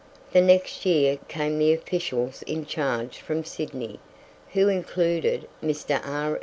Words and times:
The 0.33 0.41
next 0.41 0.83
year 0.83 1.19
came 1.27 1.59
the 1.59 1.73
officials 1.73 2.41
in 2.47 2.65
charge 2.65 3.19
from 3.19 3.43
Sydney, 3.43 3.99
who 4.53 4.67
included 4.67 5.47
Mr. 5.61 6.01
R. 6.03 6.39